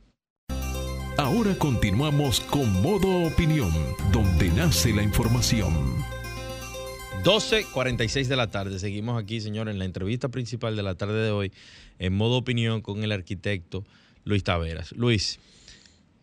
[1.17, 3.73] Ahora continuamos con Modo Opinión,
[4.13, 5.73] donde nace la información.
[7.23, 8.79] 12.46 de la tarde.
[8.79, 11.51] Seguimos aquí, señores, en la entrevista principal de la tarde de hoy,
[11.99, 13.87] en modo opinión con el arquitecto
[14.25, 14.93] Luis Taveras.
[14.93, 15.39] Luis,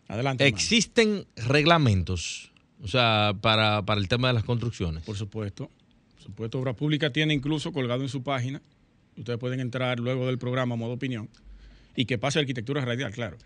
[0.06, 0.44] Adelante.
[0.44, 0.56] hermano.
[0.56, 2.51] ¿existen reglamentos,
[2.82, 5.04] o sea, para, para el tema de las construcciones?
[5.04, 5.70] Por supuesto.
[6.14, 8.60] Por supuesto, Obra Pública tiene incluso colgado en su página.
[9.16, 11.28] Ustedes pueden entrar luego del programa Modo Opinión
[11.96, 13.36] y que pase arquitectura radial, claro.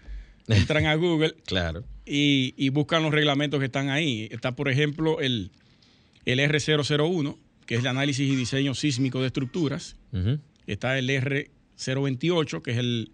[0.48, 1.84] Entran a Google Claro.
[2.04, 4.28] y, y buscan los reglamentos que están ahí.
[4.30, 5.50] Está, por ejemplo, el,
[6.24, 9.96] el R001, que es el análisis y diseño sísmico de estructuras.
[10.68, 13.10] Está el R028, que es el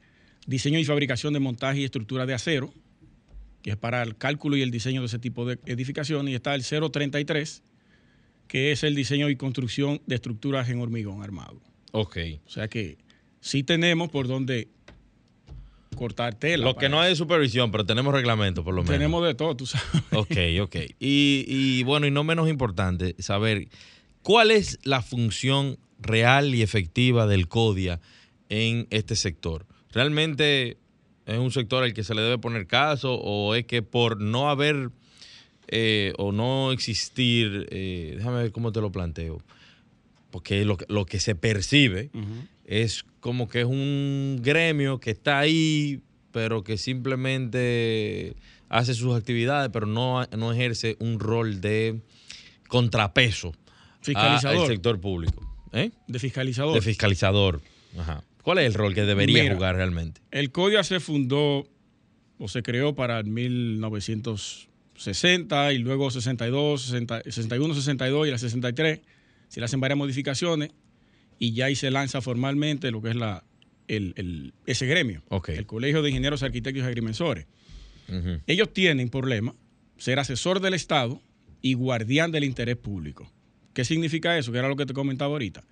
[0.47, 2.73] diseño y fabricación de montaje y estructura de acero,
[3.63, 6.33] que es para el cálculo y el diseño de ese tipo de edificaciones.
[6.33, 7.63] Y está el 033,
[8.49, 11.61] que es el diseño y construcción de estructuras en hormigón armado.
[11.93, 12.19] Ok.
[12.47, 12.99] O sea que
[13.41, 14.69] sí tenemos por donde
[15.97, 16.65] cortar tela.
[16.65, 18.97] Lo que no hay de supervisión, pero tenemos reglamento por lo menos.
[18.97, 19.87] Tenemos de todo, tú sabes.
[20.13, 20.77] Ok, ok.
[20.99, 23.69] Y, y bueno, y no menos importante, saber
[24.23, 28.01] cuál es la función real y efectiva del CODIA
[28.49, 29.67] en este sector.
[29.93, 30.79] ¿Realmente
[31.27, 34.51] es un sector al que se le debe poner caso o es que por no
[34.51, 34.91] haber
[35.69, 39.41] eh, o no existir, eh, déjame ver cómo te lo planteo,
[40.31, 42.11] porque lo, que- lo que se percibe
[42.67, 46.01] es como que es un gremio que está ahí,
[46.33, 48.35] pero que simplemente
[48.69, 52.01] hace sus actividades, pero no, no ejerce un rol de
[52.69, 53.53] contrapeso
[54.61, 55.47] al sector público.
[55.73, 55.91] ¿eh?
[56.09, 56.75] De fiscalizador.
[56.75, 57.61] De fiscalizador.
[57.99, 58.23] Ajá.
[58.43, 59.55] ¿Cuál es el rol que debería Mira.
[59.55, 60.21] jugar realmente?
[60.31, 61.67] El CODIA se fundó
[62.39, 69.01] o se creó para el 1960 y luego 62, 60 61, 62 y la 63.
[69.49, 70.71] Se le hacen varias modificaciones
[71.39, 73.45] y ya ahí se lanza formalmente lo que es la,
[73.89, 75.51] el- el- ese gremio, Ok.
[75.51, 77.47] el Colegio de Ingenieros, Arquitectos y Agrimensores.
[78.47, 79.55] Ellos tienen por lema
[79.97, 81.23] ser asesor del Estado
[81.63, 83.33] y guardián del interés público.
[83.73, 84.53] ¿Qué significa eso?
[84.53, 85.65] Que era lo que te comentaba ahorita.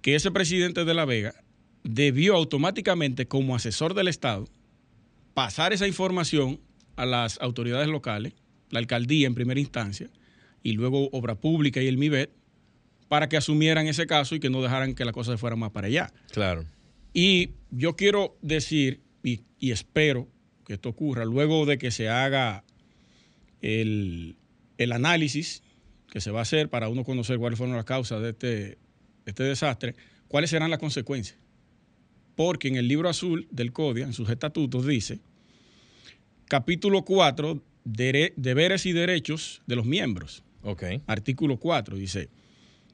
[0.00, 1.34] Que ese presidente de La Vega
[1.84, 4.46] debió automáticamente, como asesor del Estado,
[5.34, 6.60] pasar esa información
[6.96, 8.34] a las autoridades locales,
[8.70, 10.10] la alcaldía en primera instancia,
[10.62, 12.30] y luego Obra Pública y el MIBET,
[13.08, 15.70] para que asumieran ese caso y que no dejaran que la cosa se fuera más
[15.70, 16.12] para allá.
[16.30, 16.64] Claro.
[17.12, 20.28] Y yo quiero decir, y, y espero
[20.64, 22.64] que esto ocurra, luego de que se haga
[23.60, 24.36] el,
[24.78, 25.62] el análisis
[26.10, 28.78] que se va a hacer para uno conocer cuáles fueron las causas de este,
[29.26, 29.94] este desastre,
[30.28, 31.38] cuáles serán las consecuencias.
[32.44, 35.20] Porque en el libro azul del CODIA, en sus estatutos, dice,
[36.48, 40.42] capítulo 4, dere- deberes y derechos de los miembros.
[41.06, 42.30] Artículo 4 dice,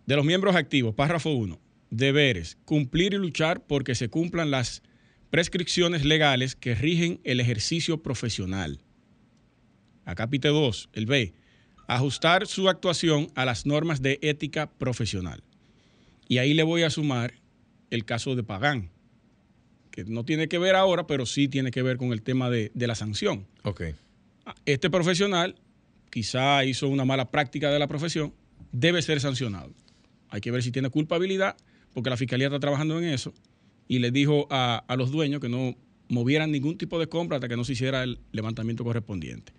[0.04, 1.58] de los miembros activos, párrafo 1,
[1.88, 4.82] deberes, cumplir y luchar porque se cumplan las
[5.30, 8.80] prescripciones legales que rigen el ejercicio profesional.
[10.04, 11.33] Acá pite 2, el B,
[11.87, 15.42] ajustar su actuación a las normas de ética profesional.
[16.29, 17.33] Y ahí le voy a sumar
[17.88, 18.90] el caso de Pagán.
[19.90, 22.70] Que no tiene que ver ahora, pero sí tiene que ver con el tema de,
[22.74, 23.46] de la sanción.
[23.62, 23.82] Ok.
[24.64, 25.56] Este profesional
[26.10, 28.32] quizá hizo una mala práctica de la profesión,
[28.72, 29.72] debe ser sancionado.
[30.30, 31.56] Hay que ver si tiene culpabilidad,
[31.92, 33.34] porque la fiscalía está trabajando en eso
[33.88, 35.74] y le dijo a, a los dueños que no
[36.08, 39.52] movieran ningún tipo de compra hasta que no se hiciera el levantamiento correspondiente.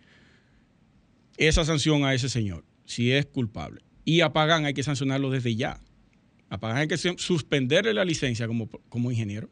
[1.38, 3.82] Esa sanción a ese señor, si es culpable.
[4.06, 5.80] Y a Pagán hay que sancionarlo desde ya.
[6.50, 9.50] A Pagán hay que suspenderle la licencia como, como ingeniero,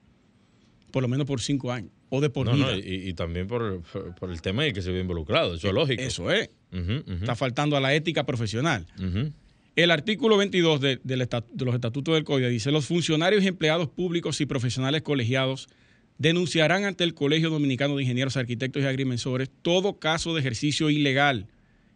[0.92, 2.66] por lo menos por cinco años, o de por No, vida.
[2.72, 5.56] no, y, y también por, por- por el tema en el que se ve involucrado.
[5.56, 6.02] Eso es lógico.
[6.02, 6.50] Eso es.
[6.72, 8.86] Está faltando a la ética profesional.
[9.76, 11.00] El artículo 22 de,
[11.60, 15.68] los estatutos del Código dice, los funcionarios y empleados públicos y profesionales colegiados
[16.18, 21.46] denunciarán ante el Colegio Dominicano de Ingenieros, Arquitectos y Agrimensores todo caso de ejercicio ilegal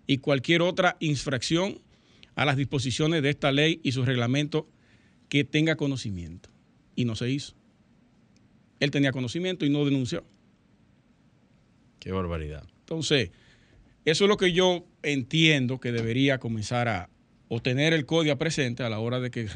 [0.06, 1.80] y cualquier otra infracción
[2.36, 4.66] a las disposiciones de esta ley y sus reglamentos
[5.28, 6.50] que tenga conocimiento.
[6.96, 7.56] Y no se hizo.
[8.82, 10.26] Él tenía conocimiento y no denunció.
[12.00, 12.64] Qué barbaridad.
[12.82, 13.30] Entonces,
[14.06, 17.10] eso es lo que yo entiendo que debería comenzar a
[17.48, 19.48] obtener el código presente a la hora de que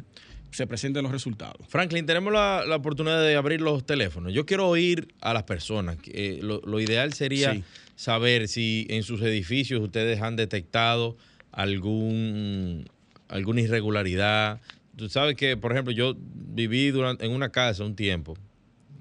[0.52, 1.66] se presenten los resultados.
[1.68, 4.32] Franklin, tenemos la, la oportunidad de abrir los teléfonos.
[4.32, 5.98] Yo quiero oír a las personas.
[6.06, 7.64] Eh, lo, lo ideal sería Sí.
[7.96, 11.18] saber si en sus edificios ustedes han detectado
[11.52, 12.86] algún
[13.28, 14.62] alguna irregularidad.
[14.96, 18.38] Tú sabes que, por ejemplo, yo viví durante, en una casa un tiempo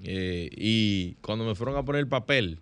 [0.04, 2.58] eh, y cuando me fueron a poner el papel,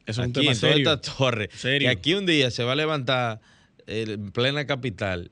[0.06, 0.94] Eso es un aquí tema en toda serio.
[0.94, 1.50] esta torre.
[1.54, 1.88] Serio.
[1.88, 3.42] Que aquí un día se va a levantar
[3.86, 5.32] eh, en plena capital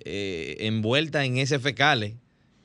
[0.00, 2.14] eh, envuelta en ese fecales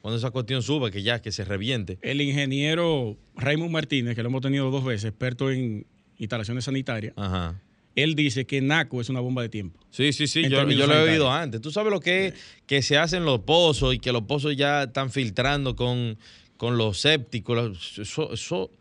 [0.01, 1.97] cuando esa cuestión suba, que ya que se reviente.
[2.01, 5.85] El ingeniero Raymond Martínez, que lo hemos tenido dos veces, experto en
[6.17, 7.61] instalaciones sanitarias, Ajá.
[7.95, 9.79] él dice que NACO es una bomba de tiempo.
[9.89, 11.61] Sí, sí, sí, yo, lo he oído antes.
[11.61, 12.33] Tú sabes lo que es
[12.65, 16.17] que se hacen los pozos y que los pozos ya están filtrando con,
[16.57, 17.97] con los sépticos.
[17.99, 18.71] Eso, eso-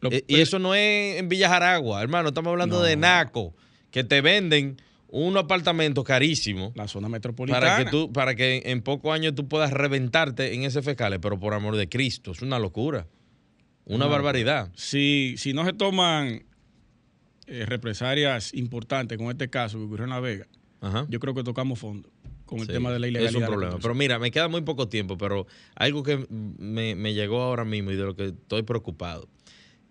[0.00, 2.28] Lo- eh, y eso no es en Villa Jaragua, hermano.
[2.28, 2.96] Estamos hablando de.
[2.96, 3.54] Naco,
[3.90, 4.76] que te venden
[5.12, 7.60] un apartamento carísimo La zona metropolitana.
[7.66, 11.38] para que, tú, para que en pocos años tú puedas reventarte en ese fecales, pero
[11.38, 12.30] por amor de Cristo.
[12.32, 13.06] Es una locura.
[13.86, 14.10] Una No.
[14.10, 14.70] barbaridad.
[14.76, 16.44] Si, si no se toman
[17.46, 20.46] eh, represalias importantes con este caso que ocurrió en La Vega,
[20.80, 21.06] Ajá.
[21.08, 22.08] yo creo que tocamos fondo
[22.46, 23.42] con el Sí, tema de la ilegalidad.
[23.42, 23.78] Es un problema.
[23.82, 27.90] Pero mira, me queda muy poco tiempo, pero algo que me, me llegó ahora mismo
[27.90, 29.28] y de lo que estoy preocupado.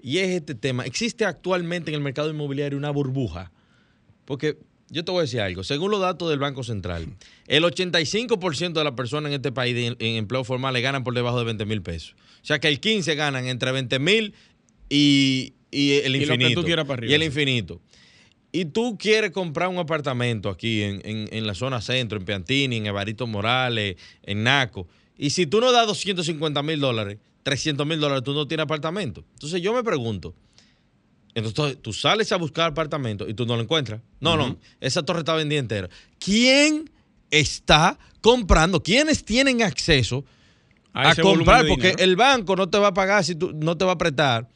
[0.02, 0.86] Y es este tema.
[0.86, 3.52] ¿Existe actualmente en el mercado inmobiliario una burbuja?
[4.24, 4.58] Porque
[4.90, 5.64] yo te voy a decir algo.
[5.64, 7.06] Según los datos del Banco Central,
[7.48, 11.14] el 85% de las personas en este país de- en empleo formal le ganan por
[11.14, 12.16] debajo de 20 mil pesos.
[12.42, 14.34] O sea que el 15 ganan entre 20 mil
[14.90, 16.62] y, y el Y lo que infinito.
[16.62, 17.82] tú quieras para arriba, y el infinito.
[18.52, 22.78] Y tú quieres comprar un apartamento aquí en, en- en la zona centro, en Piantini,
[22.78, 24.88] en Evarito Morales, en Naco.
[25.18, 29.24] Y si tú no das 250 mil dólares, 300 mil dólares, tú no tienes apartamento.
[29.34, 30.34] Entonces yo me pregunto,
[31.36, 34.02] entonces tú sales a buscar apartamento y tú no lo encuentras.
[34.20, 35.90] No, no, esa torre está vendida entera.
[36.20, 36.90] ¿Quién
[37.32, 38.82] está comprando?
[38.84, 40.26] ¿Quiénes tienen acceso
[40.94, 41.66] a, comprar?
[41.70, 44.50] Porque el banco no te va a pagar si tú no te va a prestar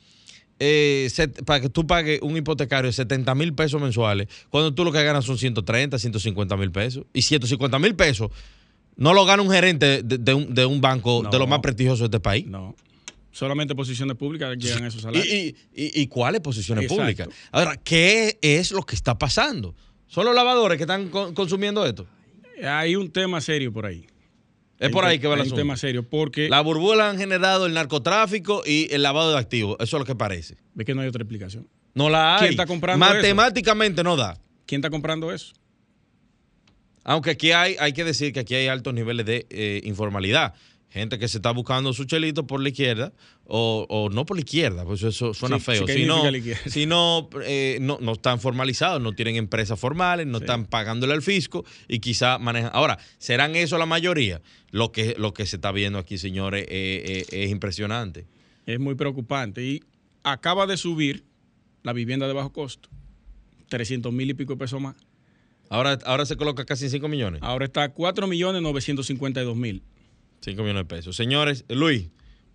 [0.59, 4.83] eh, set- para que tú pagues un hipotecario de 70 mil pesos mensuales, cuando tú
[4.83, 7.05] lo que ganas son 130, 150 mil pesos.
[7.13, 8.29] Y 150 mil pesos
[8.95, 11.99] no lo gana un gerente de, de un, de un banco de los más prestigiosos
[12.01, 12.45] de este país.
[12.47, 12.75] No.
[13.33, 15.25] Solamente posiciones públicas llegan a esos ¿Y, salarios.
[15.27, 17.01] y, y- y cuáles posiciones Exacto.
[17.03, 17.27] públicas?
[17.51, 19.75] Ahora, ¿qué es lo que está pasando?
[20.07, 22.07] ¿Son los lavadores que están con- consumiendo esto?
[22.63, 24.05] Hay un tema serio por ahí.
[24.79, 25.61] Es por ahí que va el hay un asunto.
[25.61, 29.77] tema serio porque La burbuja han generado el narcotráfico y el lavado de activos.
[29.79, 30.55] Eso es lo que parece.
[30.77, 31.67] es que no hay otra explicación.
[31.95, 32.39] No la hay.
[32.41, 33.15] ¿Quién está comprando eso?
[33.15, 34.37] Matemáticamente no da.
[34.67, 35.53] ¿Quién está comprando eso?
[37.03, 40.53] Aunque aquí hay, hay que decir que aquí hay altos niveles de eh, informalidad.
[40.93, 43.13] Gente que se está buscando su chelito por la izquierda,
[43.45, 46.21] o, o no por la izquierda, pues eso suena Sí, feo, sí, ¿qué sino,
[46.67, 50.43] sino eh, no, no están formalizados, no tienen empresas formales, no Sí.
[50.43, 52.69] están pagándole al fisco y quizá manejan.
[52.75, 54.39] Ahora, ¿serán eso la mayoría?
[54.69, 58.27] Lo que, lo que se está viendo aquí, señores, eh, eh, es impresionante.
[58.67, 59.63] Es muy preocupante.
[59.65, 59.81] Y
[60.21, 61.23] acaba de subir
[61.81, 62.89] la vivienda de bajo costo.
[63.69, 64.95] 300 mil y pico de pesos más.
[65.69, 67.41] Ahora, ahora se coloca casi en 5 millones.
[67.41, 69.81] Ahora está a 4 millones 952 mil.
[70.43, 71.15] 5 millones de pesos.
[71.15, 72.09] Señores, Luis,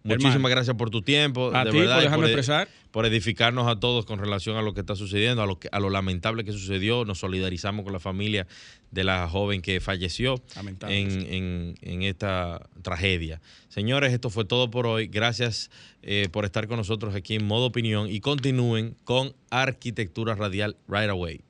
[0.05, 0.49] muchísimas Hermano.
[0.55, 1.51] gracias por tu tiempo.
[1.55, 2.69] A de ti verdad, por dejarme expresar.
[2.91, 5.81] por edificarnos a todos con relación a lo que está sucediendo, a lo, que- a
[5.81, 7.05] lo lamentable que sucedió.
[7.05, 8.47] Nos solidarizamos con la familia
[8.91, 10.43] de la joven que falleció
[10.91, 13.41] en esta tragedia.
[13.69, 15.07] Señores, esto fue todo por hoy.
[15.09, 15.71] Gracias
[16.03, 21.11] eh, por estar con nosotros aquí en Modo Opinión y continúen con Arquitectura Radial Right
[21.11, 21.41] Away.